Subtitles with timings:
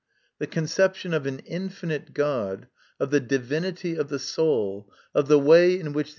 [0.39, 2.65] The conception of an infinite God,
[2.99, 6.09] of the divinity of the soul, of the way in which the 92 MY CONFESSION.